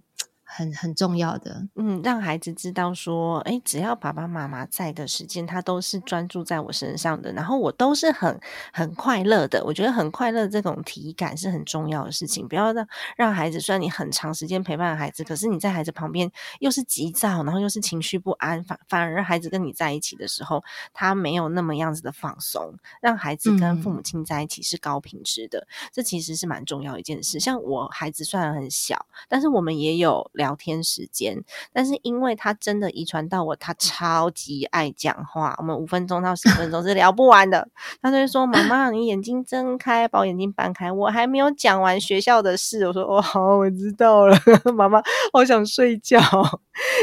[0.51, 8.39] 很很重要的，嗯，让孩子知道说，哎，只要爸爸妈妈在的时间，他都是专注在我身上的，然后我都是很
[8.73, 9.63] 很快乐的。
[9.63, 16.29] 我觉得很快乐这种体感是很重要的事情，不要让让孩子，虽然你很长时间陪伴孩子，可是你在孩子旁边
[16.59, 22.73] 又是急躁，然后又是情绪不安，反反而孩子跟你在一起的时候，他没有那么样子的放松。
[23.01, 27.39] 让孩子跟父母亲在一起是高品质的，这其实是蛮重要一件事。
[27.39, 30.27] 像我孩子虽然很小，但是我们也有。
[30.39, 35.53] 聊天时间，但是因为他真的遗传到我，他超级爱讲话。
[35.57, 37.67] 我们五分钟到十分钟是聊不完的。
[38.01, 44.37] 他就会说：“妈妈，你眼睛睁开，把我眼睛搬开，我还没有讲完学校的事。”我说：“哦，好，我知道了。”
[44.73, 46.17] 妈妈，好想睡觉。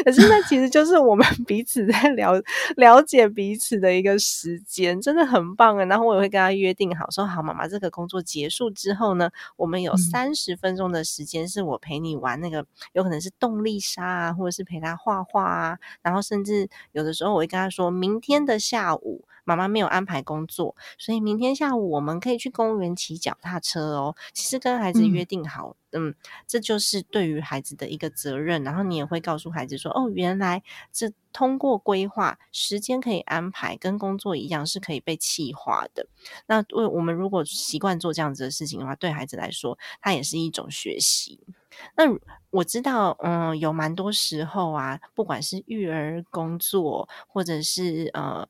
[0.06, 2.42] 可是那其实就是我们彼此在了
[2.76, 5.84] 了解彼此的一个时间，真的很棒啊。
[5.84, 12.64] 然后我也会跟他约定好，说好，妈妈，这个工作结束之后呢，我们有三十分钟的时间是我陪你玩那个，
[12.94, 13.25] 有可能是。
[13.26, 24.16] 是动力沙啊，或者是陪他画画啊，然后甚至有的时候我会跟他说，明天的下午妈妈没有安排工作，所以明天下午我们可以去公园骑脚踏车哦。
[24.32, 26.14] 其实跟孩子约定好，嗯，
[26.46, 28.62] 这就是对于孩子的一个责任。
[28.64, 30.62] 然后你也会告诉孩子说，哦，原来
[30.92, 36.08] 这通过规划时间可以安排，跟工作一样是可以被气化的。
[36.46, 41.38] 那为我们如果习惯做这样子的事情的话，对孩子来说，它也是一种学习。
[41.96, 42.04] 那
[42.50, 48.48] 我知道，嗯，有蛮多时候啊，不管是育儿工作，或者是呃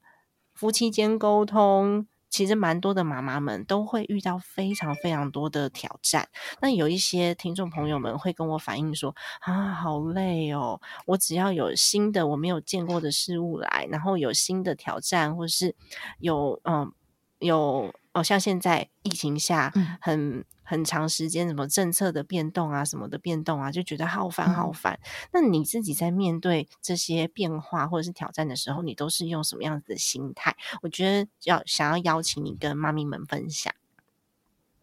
[0.54, 6.28] 夫妻间沟通，其实蛮多的妈妈们都会遇到非常非常多的挑战。
[6.60, 10.80] 那有一些听众朋友们会跟我反映说：“啊，好累哦！
[11.06, 15.74] 我只要有新的我没有见过的事物来，然后有新的挑战，或是
[16.18, 16.92] 有嗯
[17.38, 24.98] 有哦，像现在疫情下很。”很长时间，什么政策的变动啊，什么的变动啊，就觉得好烦好烦。
[25.32, 30.56] 那你自己在面对这些变化或者是挑战的时候，你都是用什么样子的心态？
[30.82, 33.72] 我觉得要想要邀请你跟妈咪们分享。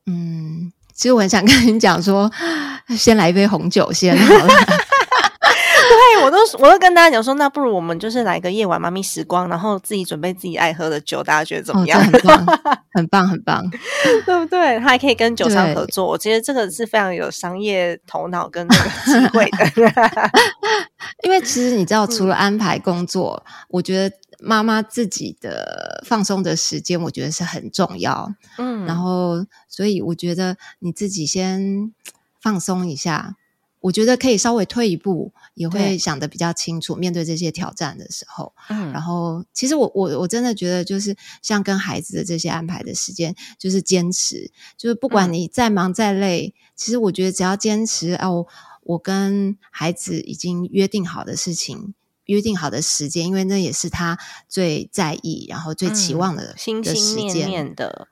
[0.05, 2.31] 嗯，其实我很想跟你讲说，
[2.97, 4.53] 先来一杯红酒先好了。
[6.23, 11.99] 我都我都跟大家讲说，那不如我们就是来个夜晚妈咪时光，然后自己准备自己爱喝的酒，大家觉得怎么样？
[12.11, 12.45] 很棒，
[12.93, 13.69] 很棒，很棒，
[14.25, 14.79] 对不对？
[14.79, 20.31] 他还可以跟酒商合作，我觉得这个是非常有商业头脑跟那个机会的。
[21.23, 28.31] 因为其实你知道，除了安排工作，我觉得妈妈自己的放松的时间，我觉得是很重要。
[28.57, 31.91] 嗯，然后所以我觉得你自己先
[32.41, 33.35] 放松一下。
[33.83, 36.95] 我觉得可以稍微退一步，也会想的比较清楚。
[36.95, 48.47] 面对这些挑战的时候，嗯，然后其实我我我真的觉得，就是像跟孩子的这些安排的时间，就是坚持，就是不管你再忙再累，其实我觉得只要坚持哦，
[48.83, 51.93] 我跟孩子已经约定好的事情，
[52.27, 54.17] 约定好的时间，因为那也是他
[54.47, 58.07] 最在意，然后最期望的心心念念的。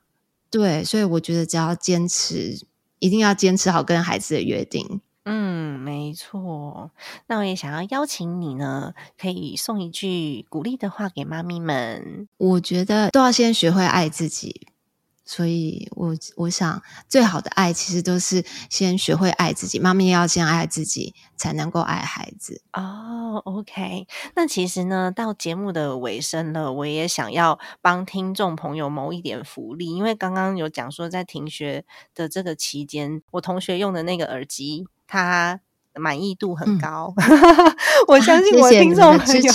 [0.50, 2.60] 对，所以我觉得只要坚持，
[3.00, 5.00] 一定要坚持好跟孩子的约定。
[5.24, 6.92] 嗯，没错。
[7.28, 12.28] 那我也想要邀请你呢，可以送一句鼓励的话给妈咪们。
[12.38, 14.68] 我觉得都要先学会爱自己，
[15.24, 19.78] 所以我我想，最好的爱其实都是先学会爱自己。
[19.80, 22.64] 妈咪要先爱自己，才能够爱孩子。
[22.74, 24.08] 哦，OK。
[24.36, 35.60] 那其实呢，到节目的尾声了，我也想要帮听众朋友谋一点福利，因为刚刚有讲说，在停学的这个期间，我同学用的那个耳机，它。
[36.00, 37.14] 满意度很高，
[38.08, 39.52] 我相信我听众朋友，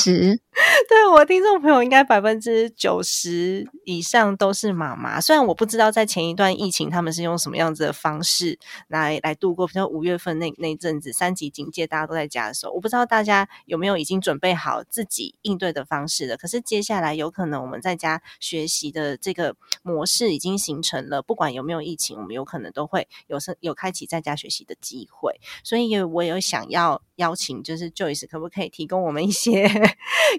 [0.88, 5.18] 对我听众朋友应该百分之九十以上都是妈妈。
[5.20, 16.36] 虽然我不知道在前一段疫情他们是用什么样子的方式来来度过，比如五月份那那阵子三级警戒，大家都在家的时候，我不知道大家有没有已经准备好自己应对的方式了。
[16.36, 25.40] 可是接下来有可能我们在家学习的这个模式已经形成了，不管有没有疫情，我们有可能都会有是有开启在家学习的机会。
[25.64, 26.26] 所以我。
[26.26, 29.70] 有想要邀请，就是 Joyce 可不可以提供我们一些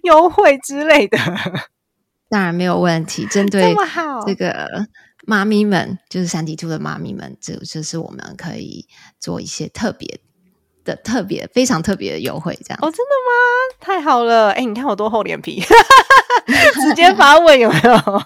[0.07, 1.17] 优惠之类的？
[2.29, 3.25] 当然没有问题。
[3.27, 3.75] 针对
[4.25, 4.87] 这个
[5.25, 8.87] 妈咪们，就是三 D Two 的妈咪们，这就是我们可以
[9.19, 10.19] 做一些特别
[10.83, 12.57] 的、特别非常特别的优惠。
[12.65, 13.77] 这样哦，真的吗？
[13.79, 14.51] 太好了！
[14.51, 15.61] 哎，你看我多厚脸皮，
[16.81, 18.23] 直接发问有没有？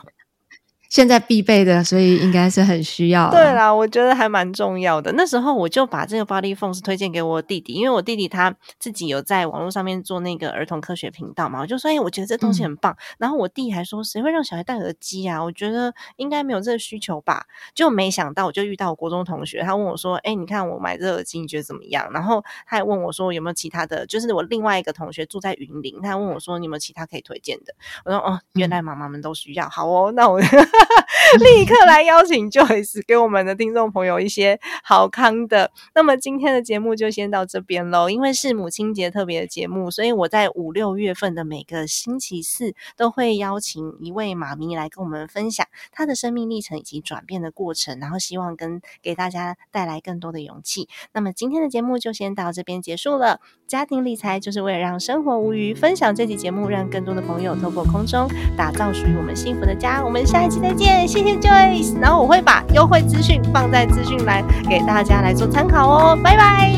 [0.92, 3.32] 现在必备的，所以应该是很需要。
[3.32, 5.10] 对啦，我觉得还蛮重要的。
[5.14, 12.94] 那时候我就把这个 Body Phone 是推荐给我弟弟，因为我弟弟他自己有在网络上面做那个儿童科学频道嘛，我就说，哎，我觉得这东西很棒。
[13.18, 15.42] 然后我弟还说，谁会让小孩戴耳机啊？
[15.42, 17.46] 我觉得应该没有这个需求吧。
[17.74, 22.12] 就没想到，我就遇到我国中同学，他问我说，哎，你看我买这耳机，你觉得怎么样？
[22.12, 24.06] 然后他还问我说，有没有其他的？
[24.08, 27.74] 就是我另外一个同学住在云林，他问我说，你有没有其他可以推荐的？
[28.04, 29.70] 我说，哦，原来妈妈们都需要。
[29.70, 30.42] 好哦，那我。
[31.40, 35.72] 立刻来邀请 Joyce 给我们的听众朋友一些好康的。
[35.96, 38.10] 那么今天的节目就先到这边喽。
[38.10, 50.90] 因为是母亲节特别的节目，所以我在五六月份的每个星期四都会邀请一位妈咪来跟我们分享她的生命历程以及转变的过程，然后希望跟给大家带来更多的勇气。
[51.14, 53.40] 那么今天的节目就先到这边结束了。
[53.72, 60.04] 家庭理财就是为了让生活无余，分享这期节目，让更多的朋友透过空中打造属于我们幸福的家。
[60.04, 61.98] 我们下一期再见，谢谢 Joyce。
[61.98, 66.20] 然后我会把优惠资讯放在资讯栏给大家来做参考哦。
[66.22, 66.76] 拜拜，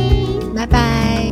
[0.55, 1.22] 拜拜。